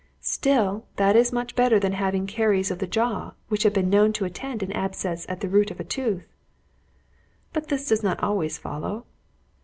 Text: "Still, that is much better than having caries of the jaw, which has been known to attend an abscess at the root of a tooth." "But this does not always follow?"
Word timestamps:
"Still, 0.25 0.87
that 0.95 1.15
is 1.15 1.31
much 1.31 1.55
better 1.55 1.79
than 1.79 1.91
having 1.91 2.25
caries 2.25 2.71
of 2.71 2.79
the 2.79 2.87
jaw, 2.87 3.33
which 3.49 3.61
has 3.61 3.71
been 3.73 3.87
known 3.91 4.13
to 4.13 4.25
attend 4.25 4.63
an 4.63 4.71
abscess 4.71 5.27
at 5.29 5.41
the 5.41 5.47
root 5.47 5.69
of 5.69 5.79
a 5.79 5.83
tooth." 5.83 6.25
"But 7.53 7.67
this 7.67 7.87
does 7.87 8.01
not 8.01 8.23
always 8.23 8.57
follow?" 8.57 9.05